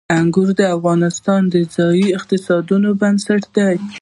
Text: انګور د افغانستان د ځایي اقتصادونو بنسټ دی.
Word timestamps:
انګور 0.19 0.49
د 0.59 0.61
افغانستان 0.75 1.41
د 1.53 1.55
ځایي 1.75 2.07
اقتصادونو 2.17 2.89
بنسټ 3.01 3.43
دی. 3.57 3.75